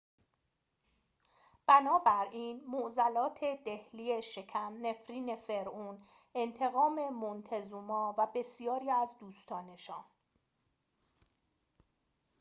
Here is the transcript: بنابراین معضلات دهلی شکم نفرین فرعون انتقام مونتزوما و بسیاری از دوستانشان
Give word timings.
بنابراین 1.67 2.63
معضلات 2.67 3.39
دهلی 3.43 4.21
شکم 4.21 4.77
نفرین 4.85 5.35
فرعون 5.35 6.01
انتقام 6.35 7.09
مونتزوما 7.09 8.15
و 8.17 8.27
بسیاری 8.35 8.91
از 8.91 9.15
دوستانشان 9.19 10.05